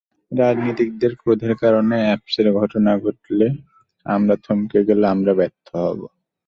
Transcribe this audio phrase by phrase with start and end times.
[0.31, 3.47] রাজনীতিকদের ক্রোধের কারণে আপসের ঘটনা ঘটলে,
[4.05, 5.99] আমরা থমকে গেলে, আমরা ব্যর্থ হব।